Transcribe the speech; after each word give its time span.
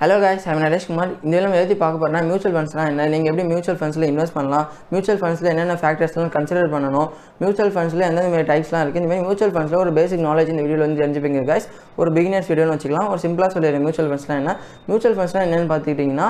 Hello 0.00 0.16
guys 0.22 0.42
I'm 0.50 0.60
Naresh 0.64 0.84
Kumar 0.88 1.12
இந்த 1.26 1.38
நம்ம 1.44 1.56
எழுதி 1.60 1.74
பார்க்க 1.80 2.00
போகிறேன்னா 2.00 2.20
மியூச்சுவல் 2.26 2.52
ஃபண்ட்ஸ்லாம் 2.56 2.88
என்ன 2.90 3.06
நீங்கள் 3.12 3.30
எப்படி 3.30 3.44
மியூச்சுவல் 3.52 3.78
ஃபண்ட்ஸில் 3.80 4.06
இன்வெஸ்ட் 4.10 4.34
பண்ணலாம்? 4.36 4.66
மியூச்சுவல் 4.90 5.18
ஃபண்ட்ஸில் 5.22 5.48
என்னென்ன 5.52 5.74
ஃபேக்டர்ஸ்லாம் 5.80 6.30
கன்சிடர் 6.36 6.68
பண்ணணும்? 6.74 7.08
மியூச்சுவல் 7.40 7.72
ஃபண்ட்ஸில் 7.76 8.04
எந்தெந்த 8.08 8.28
மாதிரி 8.34 8.46
டைப்ஸ்லாம் 8.50 8.82
இருக்குது 8.84 9.02
இந்த 9.02 9.10
மாதிரி 9.12 9.24
மியூச்சுவல் 9.26 9.54
ஃபண்ட்ஸில் 9.56 9.80
ஒரு 9.84 9.92
பேசிக் 9.98 10.22
நாலேஜ் 10.28 10.52
இந்த 10.52 10.62
வீடியோவில் 10.66 10.84
வந்து 10.86 11.00
தெரிஞ்சுப்பீங்க 11.02 11.42
guys. 11.50 11.66
ஒரு 12.00 12.12
பிகினர்ஸ் 12.18 12.50
வீடியோன்னு 12.52 12.74
வச்சுக்கலாம். 12.76 13.08
ஒரு 13.14 13.20
சிம்பிளாக 13.24 13.50
சொல்லிடுறேன் 13.56 13.84
மியூச்சுவல் 13.86 14.10
ஃபண்ட்ஸ்லாம் 14.12 14.40
என்ன? 14.42 14.54
மியூச்சுவல் 14.90 15.16
ஃபண்ட்ஸ்லாம் 15.18 15.46
என்னென்னு 15.48 15.68
பார்த்துக்கிட்டிங்கன்னா 15.72 16.28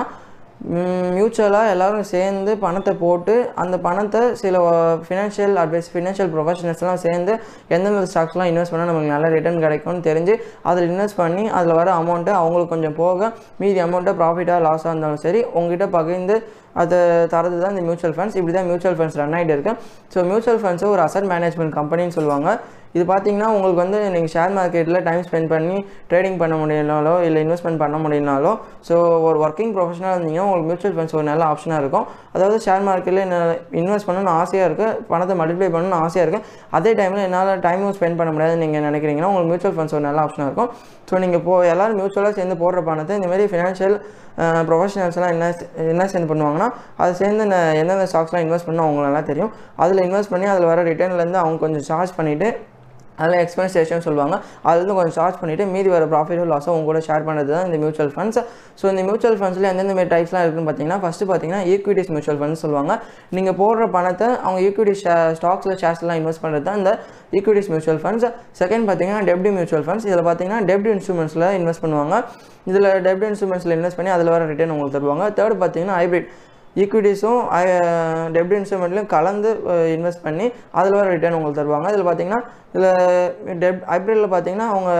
மியூச்சுவலாக 1.17 1.71
எல்லோரும் 1.73 2.07
சேர்ந்து 2.11 2.51
பணத்தை 2.63 2.93
போட்டு 3.03 3.33
அந்த 3.61 3.75
பணத்தை 3.85 4.21
சில 4.41 4.61
ஃபினான்ஷியல் 5.05 5.55
அட்வைஸ் 5.61 5.89
ஃபினான்ஷியல் 5.93 6.31
ப்ரொஃபஷனல்ஸ்லாம் 6.33 7.01
சேர்ந்து 7.05 7.33
எந்தெந்த 7.75 8.01
ஸ்டாக்ஸ்லாம் 8.13 8.49
இன்வெஸ்ட் 8.51 8.73
பண்ணால் 8.73 8.91
நமக்கு 8.91 9.13
நல்ல 9.13 9.29
ரிட்டர்ன் 9.35 9.63
கிடைக்கும்னு 9.65 10.05
தெரிஞ்சு 10.09 10.33
அதில் 10.69 10.87
இன்வெஸ்ட் 10.91 11.19
பண்ணி 11.21 11.45
அதில் 11.59 11.77
வர 11.79 11.91
அமௌண்ட்டை 12.01 12.33
அவங்களுக்கு 12.41 12.73
கொஞ்சம் 12.75 12.97
போக 13.01 13.31
மீதி 13.61 13.81
அமௌண்ட்டை 13.85 14.15
ப்ராஃபிட்டாக 14.21 14.65
லாஸாக 14.67 14.93
இருந்தாலும் 14.93 15.23
சரி 15.25 15.41
உங்ககிட்ட 15.59 15.87
பகிர்ந்து 15.97 16.37
அதை 16.81 16.99
தரது 17.33 17.57
தான் 17.61 17.73
இந்த 17.75 17.83
மியூச்சுவல் 17.87 18.15
ஃபண்ட்ஸ் 18.17 18.37
இப்படி 18.39 18.53
தான் 18.57 18.67
மியூச்சுவல் 18.69 18.97
ஃபண்ட்ஸ் 18.97 19.17
ரன் 19.21 19.33
ஆகிட்டு 19.37 19.53
இருக்கு. 19.55 19.71
ஸோ 20.13 20.19
மியூச்சுவல் 20.29 20.59
ஃபண்ட்ஸை 20.63 20.89
ஒரு 20.95 21.01
அசட் 21.05 21.29
மேனேஜ்மெண்ட் 21.31 21.73
கம்பெனின்னு 21.79 22.15
சொல்லுவாங்க. 22.17 22.49
இது 22.95 23.03
பார்த்தீங்கன்னா 23.11 23.47
உங்களுக்கு 23.55 23.79
வந்து 23.83 23.97
நீங்கள் 24.13 24.31
ஷேர் 24.33 24.53
மார்க்கெட்டில் 24.57 24.99
டைம் 25.07 25.23
ஸ்பெண்ட் 25.27 25.49
பண்ணி 25.53 25.77
ட்ரேடிங் 26.11 26.37
பண்ண 26.41 26.55
முடியலனாலோ 26.61 27.13
இல்லை 27.27 27.39
இன்வெஸ்ட்மெண்ட் 27.45 27.81
பண்ண 27.83 27.97
முடியலனாலோ 28.03 28.51
ஸோ 28.87 28.95
ஒரு 29.27 29.37
ஒர்க்கிங் 29.45 29.73
ப்ரொஃபஷனாக 29.75 30.13
இருந்தீங்கன்னா 30.15 30.45
உங்களுக்கு 30.47 30.69
மியூச்சுவல் 30.69 30.95
ஃபண்ட்ஸ் 30.97 31.15
ஒரு 31.19 31.27
நல்ல 31.31 31.43
ஆப்ஷனாக 31.51 31.81
இருக்கும். 31.83 32.05
அதாவது 32.35 32.57
ஷேர் 32.67 32.85
மார்க்கெட்டில் 32.89 33.21
இன்வெஸ்ட் 33.81 34.07
பண்ணணும்னு 34.09 34.33
ஆசையாக 34.41 34.69
இருக்குது 34.69 34.95
பணத்தை 35.11 35.35
மல்டிப்ளை 35.41 35.69
பண்ணணும்னு 35.75 35.99
ஆசையாக 36.05 36.25
இருக்குது 36.25 36.45
அதே 36.79 36.93
டைமில் 37.01 37.25
என்னால் 37.27 37.51
டைமும் 37.67 37.93
ஸ்பெண்ட் 37.97 38.19
பண்ண 38.21 38.31
முடியாதுன்னு 38.37 38.63
நீங்கள் 38.65 38.85
நினைக்கிறீங்கன்னா 38.89 39.29
உங்களுக்கு 39.31 39.51
மியூச்சுவல் 39.51 39.75
ஃபண்ட்ஸ் 39.77 39.95
ஒரு 39.97 40.05
நல்ல 40.07 40.21
ஆப்ஷனாக 40.25 40.47
இருக்கும். 40.49 40.71
ஸோ 41.09 41.19
நீங்கள் 41.25 41.41
இப்போ 41.41 41.53
எல்லோரும் 41.73 41.99
மியூச்சுவலாக 41.99 42.33
சேர்ந்து 42.39 42.57
போடுற 42.63 42.81
பணத்தை 42.89 43.13
இந்தமாரி 43.19 43.45
ஃபினான்ஷியல் 43.53 43.95
ப்ரொஃபஷனல்ஸ்லாம் 44.67 45.31
என்ன 45.35 45.45
என்ன 45.93 46.03
சேர்ந்து 46.11 46.29
பண்ணுவாங்கன்னா 46.31 46.67
அதை 47.01 47.11
சேர்ந்து 47.21 47.45
எந்தெந்த 47.81 48.05
ஸ்டாக்ஸ்லாம் 48.11 48.43
இன்வெஸ்ட் 48.45 48.67
பண்ணால் 48.67 48.87
அவங்களெல்லாம் 48.87 49.29
தெரியும். 49.31 49.51
அதில் 49.83 50.03
இன்வெஸ்ட் 50.07 50.33
பண்ணி 50.33 50.47
அதில் 50.55 50.69
வர 50.71 50.83
ரிட்டர்ன்லேருந்து 50.91 51.41
அவங்க 51.43 51.59
கொஞ்சம் 51.65 51.87
சார்ஜ் 51.91 52.13
பண்ணிவிட்டு 52.19 52.49
அதில் 53.21 53.39
எக்ஸ்பென்ஸ் 53.43 53.75
ரேஷியோன்னு 53.79 54.05
சொல்லுவாங்க. 54.07 54.35
அதுலேருந்து 54.67 54.95
கொஞ்சம் 54.99 55.15
சார்ஜ் 55.19 55.37
பண்ணிவிட்டு 55.41 55.65
மீதி 55.75 55.89
வர 55.95 56.05
ப்ராஃபிட்டோ 56.13 56.45
லாஸோ 56.53 56.69
உங்க 56.75 56.87
கூட 56.91 57.01
ஷேர் 57.07 57.25
பண்ணுறது 57.27 57.51
தான் 57.55 57.65
இந்த 57.69 57.77
மியூச்சுவல் 57.83 58.11
ஃபண்ட்ஸ் 58.15 58.39
ஸோ 58.81 58.85
இந்த 58.93 59.01
மியூச்சுவல் 59.09 59.37
ஃபண்ட்ஸில் 59.41 59.69
எந்தெந்த 59.71 59.95
மாதிரி 59.99 60.11
டைப்ஸ்லாம் 60.15 60.43
இருக்குன்னு 60.45 60.67
பார்த்தீங்கன்னா 60.69 60.99
ஃபஸ்ட்டு 61.05 61.27
பார்த்தீங்கன்னா 61.31 61.61
ஈக்விட்டிஸ் 61.73 62.11
மியூச்சுவல் 62.13 62.39
ஃபண்ட்ஸ் 62.41 62.63
சொல்லுவாங்க. 62.65 62.95
நீங்கள் 63.37 63.57
போடுற 63.61 63.87
பணத்தை 63.97 64.29
அவங்க 64.45 64.59
ஈக்விட்டி 64.67 64.95
ஷே 65.03 65.15
ஸ்டாக்ஸில் 65.39 65.77
ஷேர்ஸ்லாம் 65.83 66.19
இன்வெஸ்ட் 66.21 66.43
பண்ணுறது 66.45 66.65
தான் 66.69 66.79
இந்த 66.81 66.93
ஈக்விட்டிஸ் 67.39 67.71
மியூச்சுவல் 67.73 68.01
ஃபண்ட்ஸ் 68.03 68.27
செகண்ட் 68.61 68.85
பார்த்தீங்கன்னா 68.89 69.23
டெப்டி 69.31 69.51
மியூச்சுவல் 69.57 69.85
ஃபண்ட்ஸ் 69.87 70.07
இதில் 70.09 70.25
பார்த்தீங்கன்னா 70.29 70.61
டெப்டி 70.71 70.91
இன்ஸ்ட்ருமெண்ட்ஸில் 70.97 71.47
இன்வெஸ்ட் 71.59 71.83
பண்ணுவாங்க. 71.85 72.15
இதில் 72.71 72.87
டெப்டி 73.07 73.27
இன்ஸ்ட்ருமெண்ட்ஸில் 73.31 73.75
இன்வெஸ்ட் 73.77 73.99
பண்ணி 73.99 74.11
அதில் 74.15 74.31
வர 74.35 74.43
ரிட்டர்ன் 74.51 74.73
உங்களுக்கு 74.75 74.97
தருவாங்க. 74.97 75.25
தேர்ட் 75.39 75.57
பார்த்தீங்கன்னா 75.63 75.97
ஹைப்ரிட் 76.01 76.29
ஈக்விட்டிஸும் 76.83 77.39
டெப்ட் 78.35 78.55
இன்ஸ்ட்ருமெண்ட்லையும் 78.57 79.09
கலந்து 79.15 79.49
இன்வெஸ்ட் 79.95 80.23
பண்ணி 80.27 80.45
அதில் 80.79 80.97
வர 80.99 81.07
ரிட்டர்ன் 81.15 81.37
உங்களுக்கு 81.37 81.61
தருவாங்க. 81.61 81.87
இதில் 81.93 82.07
பார்த்தீங்கன்னா 82.09 82.41
இதில் 82.75 83.57
டெப் 83.63 83.81
ஹைப்ரிட்டில் 83.91 84.31
பார்த்தீங்கன்னா 84.33 84.67
அவங்க 84.73 84.91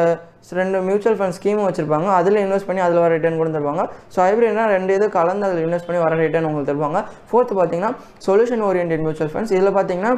ரெண்டு 0.59 0.77
மியூச்சுவல் 0.87 1.17
ஃபண்ட் 1.19 1.37
ஸ்கீமும் 1.37 1.67
வச்சுருப்பாங்க. 1.67 2.09
அதில் 2.19 2.41
இன்வெஸ்ட் 2.45 2.69
பண்ணி 2.69 2.81
அதில் 2.87 3.01
வர 3.03 3.11
ரிட்டர்ன் 3.15 3.39
கூட 3.41 3.49
தருவாங்க. 3.55 3.83
ஸோ 4.13 4.19
ஹைப்ரிட்னா 4.25 4.65
ரெண்டு 4.75 4.91
இது 4.97 5.07
கலந்து 5.17 5.45
அதில் 5.47 5.63
இன்வெஸ்ட் 5.67 5.87
பண்ணி 5.89 6.01
வர 6.05 6.17
ரிட்டர்ன் 6.25 6.47
உங்களுக்கு 6.49 6.71
தருவாங்க. 6.71 7.01
ஃபோர்த்து 7.31 7.55
பார்த்தீங்கன்னா 7.59 7.93
சொல்யூஷன் 8.27 8.63
ஓரியன்ட் 8.69 9.03
மியூச்சுவல் 9.07 9.33
ஃபண்ட்ஸ் 9.33 9.55
இதில் 9.57 9.77
பார்த்தீங்கன்னா 9.79 10.13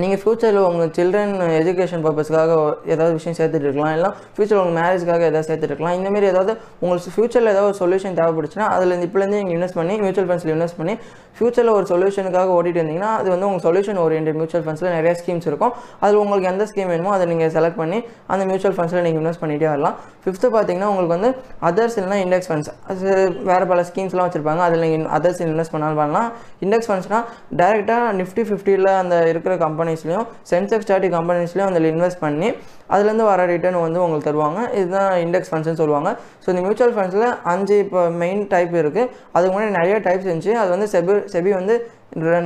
நீங்கள் 0.00 0.18
ஃப்யூச்சரில் 0.22 0.58
உங்கள் 0.66 0.90
சில்ட்ரன் 0.96 1.32
எஜுகேஷன் 1.60 2.02
பர்பஸ்க்காக 2.04 2.50
ஏதாவது 2.92 3.14
விஷயம் 3.16 3.36
சேர்த்துட்டு 3.38 3.66
இருக்கலாம். 3.66 3.94
இல்லை 3.96 4.10
ஃப்யூச்சர் 4.34 4.58
உங்கள் 4.60 4.76
மேரேஜ்க்காக 4.80 5.22
ஏதாவது 5.30 5.46
சேர்த்துட்டு 5.48 5.72
இருக்கலாம். 5.72 5.96
இந்தமாரி 5.98 6.26
ஏதாவது 6.32 6.52
உங்களுக்கு 6.82 7.12
ஃப்யூச்சரில் 7.14 7.50
ஏதாவது 7.52 7.68
ஒரு 7.70 7.78
சொல்யூஷன் 7.80 8.16
தேவைப்படுச்சுன்னா 8.18 8.66
அதில் 8.74 9.04
இப்போலேருந்து 9.06 9.38
நீங்கள் 9.40 9.56
இன்வெஸ்ட் 9.56 9.78
பண்ணி 9.78 9.94
மியூச்சுவல் 10.02 10.28
ஃபண்ட்ஸில் 10.28 10.52
இன்வெஸ்ட் 10.56 10.78
பண்ணி 10.80 10.94
ஃப்யூச்சரில் 11.38 11.72
ஒரு 11.78 11.86
சொல்யூஷனுக்காக 11.92 12.52
ஓடிட்டு 12.58 12.78
இருந்தீங்கன்னா 12.80 13.10
அது 13.22 13.28
வந்து 13.34 13.46
உங்கள் 13.48 13.64
சொல்யூஷன் 13.66 13.98
ஓரியன்ட் 14.04 14.30
மியூச்சுவல் 14.38 14.64
ஃபண்ட்ஸில் 14.66 14.90
நிறைய 14.98 15.12
ஸ்கீம்ஸ் 15.22 15.48
இருக்கும். 15.50 15.72
அதில் 16.02 16.20
உங்களுக்கு 16.22 16.48
எந்த 16.52 16.64
ஸ்கீம் 16.70 16.90
வேணுமோ 16.92 17.10
அதை 17.16 17.26
நீங்கள் 17.32 17.52
செலக்ட் 17.56 17.78
பண்ணி 17.82 17.98
அந்த 18.34 18.42
மியூச்சுவல் 18.50 18.76
ஃபண்ட்ஸில் 18.78 19.04
நீங்கள் 19.08 19.22
இன்வெஸ்ட் 19.22 19.42
பண்ணிகிட்டே 19.42 19.68
வரலாம். 19.72 19.98
ஃபிஃப்த்து 20.24 20.52
பார்த்தீங்கன்னா 20.56 20.90
உங்களுக்கு 20.92 21.14
வந்து 21.16 21.30
அதர்ஸ் 21.70 21.98
இல்லைனா 21.98 22.20
இண்டெக்ஸ் 22.26 22.50
ஃபண்ட்ஸ் 22.52 22.72
அது 22.92 23.10
வேறு 23.50 23.66
பல 23.72 23.82
ஸ்கீம்ஸ்லாம் 23.90 24.26
வச்சுருப்பாங்க. 24.28 24.62
அதில் 24.68 24.84
நீங்கள் 24.86 25.12
அதர்ஸ் 25.18 25.42
இன்வெஸ்ட் 25.48 25.74
பண்ணாலும் 25.76 26.00
பண்ணலாம். 26.04 26.30
இண்டெக்ஸ் 26.66 26.90
ஃபண்ட்ஸ்னால் 26.92 27.26
டேரெக்டாக 27.62 28.16
நிஃப்டி 28.22 28.44
ஃபிஃப்டியில் 28.50 28.90
அந்த 29.02 29.16
இருக்கிற 29.34 29.54
கம்பெனி 29.66 29.86
கம்பெனிஸ்லையும் 29.88 30.26
சென்செக்ஸ் 30.50 30.88
தேர்ட்டி 30.88 31.08
கம்பெனிஸ்லையும் 31.16 31.68
அதில் 31.70 31.88
இன்வெஸ்ட் 31.92 32.20
பண்ணி 32.24 32.48
அதுலேருந்து 32.94 33.24
வர 33.30 33.40
ரிட்டர்ன் 33.52 33.78
வந்து 33.84 34.00
உங்களுக்கு 34.04 34.28
தருவாங்க. 34.28 34.60
இதுதான் 34.78 35.10
இண்டெக்ஸ் 35.24 35.50
ஃபண்ட்ஸ்னு 35.50 35.80
சொல்லுவாங்க. 35.80 36.10
ஸோ 36.42 36.46
இந்த 36.52 36.62
மியூச்சுவல் 36.64 36.94
ஃபண்ட்ஸில் 36.96 37.28
அஞ்சு 37.52 37.76
இப்போ 37.84 38.00
மெயின் 38.22 38.42
டைப் 38.52 38.74
இருக்குது 38.82 39.08
அதுக்கு 39.34 39.52
முன்னாடி 39.54 39.74
நிறைய 39.80 39.96
டைப்ஸ் 40.06 40.26
இருந்துச்சு. 40.28 40.54
அது 40.62 40.70
வந்து 40.74 40.88
செபி 40.94 41.14
செபி 41.34 41.52
வந்து 41.60 41.76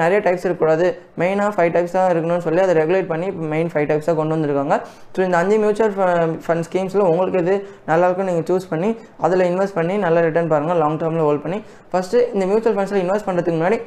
நிறைய 0.03 0.19
டைப்ஸ் 0.25 0.45
இருக்கக்கூடாது. 0.47 0.87
மெயினாக 1.21 1.51
ஃபைவ் 1.57 1.73
டைப்ஸ் 1.75 1.95
தான் 1.97 2.09
இருக்கணும்னு 2.13 2.45
சொல்லி 2.47 2.61
அதை 2.65 2.75
ரெகுலேட் 2.81 3.11
பண்ணி 3.13 3.27
இப்போ 3.33 3.45
மெயின் 3.55 3.71
ஃபைவ் 3.73 3.87
டைப்ஸாக 3.91 4.17
கொண்டு 4.21 4.35
வந்திருக்காங்க. 4.37 4.77
ஸோ 5.17 5.21
இந்த 5.27 5.37
அஞ்சு 5.43 5.59
மியூச்சுவல் 5.65 5.95
ஃபண்ட் 6.47 6.67
ஸ்கீம்ஸில் 6.69 7.05
உங்களுக்கு 7.11 7.43
இது 7.45 7.55
நல்லாயிருக்கும் 7.91 8.31
நீங்கள் 8.31 8.47
சூஸ் 8.51 8.71
பண்ணி 8.73 8.91
அதில் 9.27 9.49
இன்வெஸ்ட் 9.51 9.79
பண்ணி 9.81 9.97
நல்லா 10.07 10.23
ரிட்டர்ன் 10.29 10.51
பாருங்கள் 10.55 10.81
லாங் 10.85 10.99
டேர்மில் 11.03 11.27
ஹோல்ட் 11.29 11.45
பண்ணி. 11.47 11.61
ஃபஸ்ட்டு 11.93 12.25
இந்த 12.35 12.47
மியூச்சுவல் 12.53 12.77
ஃபண்ட்ஸில் 12.79 13.03
இன்வெஸ்ட் 13.05 13.29
பண்ணுறதுக்கு 13.29 13.59
முன்னாடி 13.61 13.79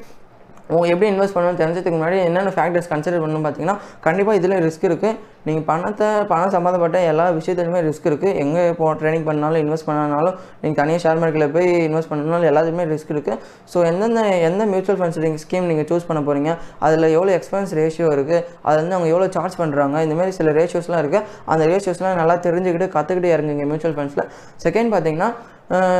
உங்களுக்கு 0.69 0.93
எப்படி 0.93 1.09
இன்வெஸ்ட் 1.11 1.35
பண்ணணும்னு 1.35 1.59
தெரிஞ்சதுக்கு 1.59 1.95
முன்னாடி 1.95 2.17
என்னென்ன 2.23 2.51
ஃபேக்டர்ஸ் 2.55 2.91
கன்சிடர் 2.91 3.21
பண்ணணும் 3.23 3.45
பார்த்தீங்கன்னா 3.45 3.75
கண்டிப்பாக 4.01 4.39
இதில் 4.39 4.55
ரிஸ்க் 4.63 4.85
இருக்குது 4.89 5.11
நீங்கள் 5.45 5.65
பணத்தை 5.65 6.07
பணம் 6.29 6.53
சம்மந்தப்பட்ட 6.53 6.97
எல்லா 7.09 7.25
விஷயத்துலையுமே 7.35 7.81
ரிஸ்க் 7.87 8.07
இருக்குது 8.09 8.31
எங்கே 8.43 8.63
போ 8.77 8.85
ட்ரைனிங் 8.99 9.27
பண்ணாலும் 9.27 9.61
இன்வெஸ்ட் 9.63 9.87
பண்ணனாலும் 9.89 10.35
நீங்கள் 10.61 10.79
தனியாக 10.79 11.01
ஷேர் 11.03 11.19
மார்க்கெட்டில் 11.21 11.53
போய் 11.55 11.69
இன்வெஸ்ட் 11.85 12.11
பண்ணனாலும் 12.11 12.49
எல்லாத்துக்குமே 12.49 12.85
ரிஸ்க் 12.91 13.13
இருக்குது 13.15 13.37
ஸோ 13.73 13.85
எந்தெந்த 13.89 14.23
எந்த 14.47 14.65
மியூச்சுவல் 14.71 14.99
ஃபண்ட்ஸ் 14.99 15.21
நீங்கள் 15.25 15.43
ஸ்கீம் 15.43 15.67
நீங்கள் 15.69 15.87
சூஸ் 15.87 16.07
பண்ண 16.09 16.21
போகிறீங்க 16.21 16.51
அதில் 16.79 17.07
எவ்வளோ 17.11 17.33
எக்ஸ்பென்ஸ் 17.35 17.73
ரேஷியோ 17.79 18.09
இருக்குது 18.15 18.39
அதில் 18.65 18.81
வந்து 18.81 18.97
அவங்க 18.97 19.11
எவ்வளோ 19.13 19.27
சார்ஜ் 19.35 19.57
பண்ணுறாங்க 19.61 20.01
இந்தமாரி 20.05 20.33
சில 20.35 20.53
ரேஷியோஸ்லாம் 20.59 21.03
இருக்குது 21.03 21.25
அந்த 21.47 21.65
ரேஷியோஸ்லாம் 21.67 22.21
நல்லா 22.21 22.37
தெரிஞ்சுக்கிட்டு 22.45 22.89
கற்றுக்கிட்டு 22.95 23.33
இறங்குங்க 23.35 23.65
மியூச்சுவல் 23.65 23.97
ஃபண்ட்ஸில் 23.97 24.25
செகண்ட் 24.65 24.91
பார்த்தீங்கன்னா 24.93 25.29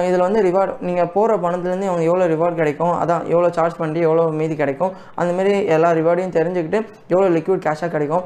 இதில் 0.07 0.23
வந்து 0.25 0.41
ரிவார்டு 0.47 0.73
நீங்கள் 0.87 1.09
போகிற 1.13 1.37
பணத்துலேருந்து 1.43 1.89
அவங்க 1.91 2.03
எவ்வளோ 2.09 2.25
ரிவார்ட் 2.33 2.59
கிடைக்கும் 2.61 2.95
அதான் 3.01 3.23
எவ்வளோ 3.33 3.49
சார்ஜ் 3.57 3.77
பண்ணி 3.77 4.01
எவ்வளோ 4.07 4.25
மீதி 4.39 4.55
கிடைக்கும் 4.55 4.91
அந்தமாரி 5.21 5.53
எல்லா 5.75 5.89
ரிவார்டையும் 5.99 6.35
தெரிஞ்சுக்கிட்டு 6.37 6.79
எவ்வளோ 7.13 7.29
லிக்விட் 7.37 7.65
கேஷாக 7.67 7.89
கிடைக்கும். 7.95 8.25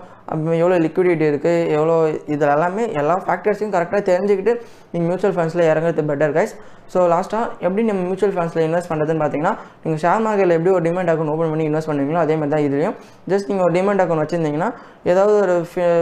எவ்வளோ 0.55 0.77
லிக்விடிட்டி 0.83 1.25
இருக்குது 1.27 1.53
எவ்வளோ 1.75 1.95
இதில் 2.33 2.53
எல்லாமே 2.55 2.83
எல்லா 2.99 3.15
ஃபேக்டர்ஸையும் 3.23 3.75
கரெக்டாக 3.75 4.01
தெரிஞ்சுக்கிட்டு 4.09 4.53
நீங்கள் 4.91 5.07
மியூச்சுவல் 5.07 5.37
ஃபண்ட்ஸில் 5.37 5.69
இறங்குறது 5.69 6.03
பெட்டர் 6.09 6.35
கைஸ் 6.35 6.53
ஸோ 6.93 6.99
லாஸ்ட்டாக 7.09 7.65
எப்படி 7.65 7.81
நம்ம 7.87 8.03
மியூச்சுவல் 8.05 8.33
ஃபண்ட்ஸில் 8.35 8.63
இன்வெஸ்ட் 8.63 8.89
பண்ணுறதுன்னு 8.91 9.21
பார்த்தீங்கன்னா 9.21 9.51
நீங்கள் 9.81 9.99
ஷேர் 10.03 10.21
மார்க்கெட்டில் 10.25 10.55
எப்படி 10.55 10.71
ஒரு 10.71 10.83
டிமெண்ட் 10.85 11.11
அக்கௌண்ட் 11.11 11.31
ஓப்பன் 11.33 11.51
பண்ணி 11.51 11.65
இன்வெஸ்ட் 11.67 11.89
பண்ணுவீங்களோ 11.89 12.21
அதே 12.21 12.35
மாதிரி 12.37 12.53
தான் 12.53 12.63
இதுலையும். 12.65 12.95
ஜஸ்ட் 13.31 13.49
நீங்கள் 13.49 13.65
ஒரு 13.65 13.73
டிமெண்ட் 13.75 14.01
அக்கௌண்ட் 14.03 14.23
வச்சிருந்தீங்கன்னா 14.23 14.69
ஏதாவது 15.05 15.33
ஒரு 15.41 15.55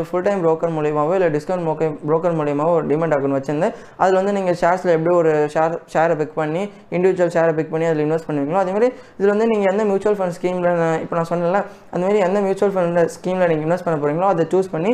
ஃபுல் 0.08 0.24
டைம் 0.28 0.42
ப்ரோக்கர் 0.44 0.72
மூலியமாகவோ 0.76 1.16
இல்லை 1.18 1.30
டிஸ்கவுண்ட் 1.36 1.66
மோக்கே 1.68 1.88
ப்ரோக்கர் 2.08 2.36
மூலியமாகவோ 2.40 2.76
ஒரு 2.78 2.88
டிமெண்ட் 2.92 3.16
அக்கௌண்ட் 3.18 3.38
வச்சிருந்து 3.38 3.70
அதில் 4.02 4.18
வந்து 4.20 4.34
நீங்கள் 4.38 4.58
ஷேர்ஸில் 4.62 4.94
எப்படி 4.96 5.14
ஒரு 5.18 5.34
ஷேர் 5.56 5.76
ஷேரை 5.94 6.16
பிக் 6.22 6.34
பண்ணி 6.36 6.62
இண்டிவிஜுவல் 6.96 7.34
ஷேரை 7.36 7.54
பிக் 7.60 7.72
பண்ணி 7.74 7.88
அதில் 7.90 8.06
இன்வெஸ்ட் 8.06 8.30
பண்ணுவீங்களோ 8.30 8.62
அதே 8.62 8.72
மாதிரி 8.72 8.90
இதில் 9.20 9.34
வந்து 9.34 9.50
நீங்கள் 9.52 9.72
எந்த 9.74 9.86
மியூச்சுவல் 9.92 10.18
ஃபண்ட் 10.20 10.38
ஸ்கீமில் 10.38 10.70
இப்போ 11.04 11.16
நான் 11.16 11.30
சொன்னேன்ல 11.32 11.62
அந்த 11.92 12.04
மாதிரி 12.06 12.22
எந்த 12.28 12.40
மியூச்சுவல் 12.48 12.74
ஃபண்ட் 12.76 13.04
ஸ்கீமில் 13.18 13.50
நீங்கள் 13.52 13.68
இன்வெஸ்ட் 13.68 13.88
பண்ண 13.88 13.98
போகிறீங்க 13.98 14.17
போகிறீங்களோ 14.18 14.34
அதை 14.34 14.46
சூஸ் 14.54 14.74
பண்ணி 14.76 14.92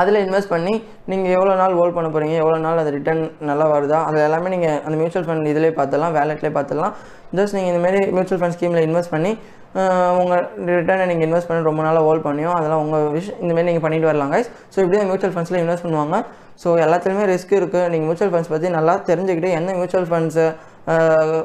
அதில் 0.00 0.18
இன்வெஸ்ட் 0.24 0.50
பண்ணி 0.54 0.72
நீங்கள் 1.10 1.34
எவ்வளோ 1.36 1.52
நாள் 1.60 1.74
ஹோல்ட் 1.78 1.94
பண்ண 1.96 2.08
போகிறீங்க 2.14 2.34
எவ்வளோ 2.40 2.56
நாள் 2.64 2.80
அது 2.80 2.90
ரிட்டர்ன் 2.96 3.22
நல்லா 3.48 3.66
வருதா 3.72 3.98
அது 4.08 4.18
எல்லாமே 4.24 4.48
நீங்கள் 4.54 4.80
அந்த 4.86 4.96
மியூச்சுவல் 5.00 5.26
ஃபண்ட் 5.28 5.48
இதிலே 5.52 5.70
பார்த்துடலாம் 5.78 6.14
வேலெட்லேயே 6.16 6.52
பார்த்துடலாம். 6.56 6.92
ஜஸ்ட் 7.38 7.56
நீங்கள் 7.58 7.72
இந்த 7.72 7.80
மாதிரி 7.84 8.00
மியூச்சுவல் 8.16 8.40
ஃபண்ட் 8.42 8.56
ஸ்கீமில் 8.56 8.84
இன்வெஸ்ட் 8.88 9.12
பண்ணி 9.14 9.30
உங்கள் 10.20 10.42
ரிட்டர்னை 10.78 11.06
நீங்கள் 11.10 11.26
இன்வெஸ்ட் 11.28 11.48
பண்ணி 11.48 11.68
ரொம்ப 11.70 11.80
நாளாக 11.86 12.04
ஹோல்ட் 12.08 12.26
பண்ணியும் 12.28 12.54
அதெல்லாம் 12.58 12.82
உங்கள் 12.84 13.06
விஷ் 13.16 13.32
இந்தமாரி 13.42 13.66
நீங்கள் 13.70 13.84
பண்ணிட்டு 13.86 14.10
வரலாம் 14.10 14.32
கைஸ் 14.34 14.50
ஸோ 14.74 14.78
இப்படி 14.84 14.96
தான் 15.00 15.10
மியூச்சுவல் 15.10 15.34
ஃபண்ட்ஸில் 15.36 15.60
இன்வெஸ்ட் 15.64 15.86
பண்ணுவாங்க. 15.86 16.18
ஸோ 16.62 16.68
எல்லாத்துலேயுமே 16.84 17.24
ரிஸ்க் 17.32 17.54
இருக்குது 17.60 17.88
நீங்கள் 17.92 18.08
மியூச்சுவல் 18.10 18.32
ஃபண்ட்ஸ் 18.34 18.52
பற்றி 18.54 18.68
நல்லா 18.78 18.94
தெரிஞ்சுக்கிட்டு 19.10 19.50
எந்த 19.60 19.70
மியூச்சுவல் 19.80 20.08
ஃபண்ட்ஸு 20.12 20.46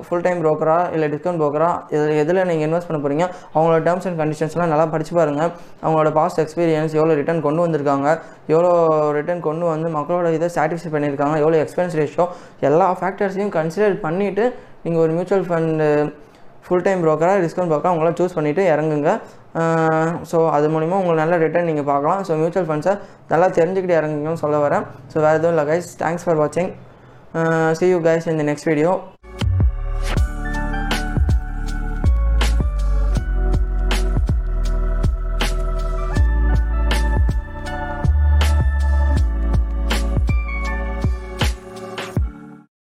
ஃபுல் 0.07 0.23
டைம் 0.25 0.39
ப்ரோக்கரா 0.43 0.77
இல்லை 0.95 1.07
டிஸ்கவுண்ட் 1.13 1.41
ப்ரோக்கரா 1.41 1.69
இதில் 1.93 2.17
எதில் 2.23 2.39
நீங்கள் 2.49 2.67
இன்வெஸ்ட் 2.67 2.89
பண்ண 2.89 2.99
போகிறீங்க 3.03 3.25
அவங்களோட 3.55 3.79
டேர்ம்ஸ் 3.87 4.07
அண்ட் 4.09 4.19
கண்டிஷன்ஸ்லாம் 4.21 4.71
நல்லா 4.73 4.85
படிச்சு 4.93 5.13
பாருங்கள் 5.19 5.51
அவங்களோட 5.83 6.11
பாஸ்ட் 6.19 6.41
எக்ஸ்பீரியன்ஸ் 6.43 6.95
எவ்வளோ 6.99 7.15
ரிட்டர்ன் 7.21 7.43
கொண்டு 7.47 7.63
வந்திருக்காங்க 7.65 8.07
எவ்வளோ 8.53 8.71
ரிட்டர்ன் 9.17 9.45
கொண்டு 9.49 9.67
வந்து 9.73 9.89
மக்களோட 9.97 10.31
இதை 10.37 10.49
சாட்டிஸ்ஃபை 10.57 10.91
பண்ணியிருக்காங்க 10.95 11.37
எவ்வளோ 11.43 11.59
எக்ஸ்பென்ஸ் 11.63 11.95
ரேஷியோ 12.01 12.27
எல்லா 12.69 12.89
ஃபேக்டர்ஸையும் 12.99 13.53
கன்சிடர் 13.57 13.95
பண்ணிவிட்டு 14.05 14.45
நீங்கள் 14.83 15.03
ஒரு 15.05 15.13
மியூச்சுவல் 15.17 15.47
ஃபண்டு 15.49 15.87
ஃபுல் 16.65 16.83
டைம் 16.87 16.99
ப்ரோக்கராக 17.05 17.39
டிஸ்கவுண்ட் 17.43 17.71
ப்ரோக்கராக 17.71 17.95
உங்களாம் 17.95 18.17
சூஸ் 18.19 18.35
பண்ணிவிட்டு 18.37 18.63
இறங்குங்க 18.73 19.11
ஸோ 20.31 20.37
அது 20.57 20.67
மூலிமா 20.73 20.99
உங்களுக்கு 20.99 21.23
நல்ல 21.23 21.37
ரிட்டர்ன் 21.45 21.69
நீங்கள் 21.69 21.87
பார்க்கலாம். 21.89 22.21
ஸோ 22.27 22.37
மியூச்சுவல் 22.41 22.67
ஃபண்ட்ஸை 22.69 22.93
நல்லா 23.31 23.47
தெரிஞ்சுக்கிட்டு 23.57 23.97
இறங்குங்கன்னு 23.99 24.43
சொல்ல 24.43 24.59
வரேன். 24.65 24.85
ஸோ 25.13 25.17
வேறு 25.25 25.39
எதுவும் 25.39 25.55
இல்லை 25.55 25.65
கைஸ் 25.71 25.89
தேங்க்ஸ் 26.03 26.25
ஃபார் 26.27 26.39
வாட்சிங் 26.43 26.71
சி 27.79 27.89
யூ 27.93 27.99
கைஸ் 28.09 28.29
இந்த 28.35 28.45
நெக்ஸ்ட் 28.51 28.69
வீடியோ 28.71 28.93